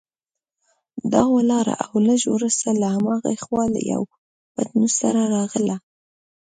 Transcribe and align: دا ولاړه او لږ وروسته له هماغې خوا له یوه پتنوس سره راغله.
دا 1.13 1.23
ولاړه 1.35 1.75
او 1.85 1.93
لږ 2.07 2.21
وروسته 2.35 2.67
له 2.81 2.87
هماغې 2.95 3.35
خوا 3.43 3.63
له 3.73 3.81
یوه 3.91 4.07
پتنوس 4.53 4.93
سره 5.01 5.21
راغله. 5.35 5.75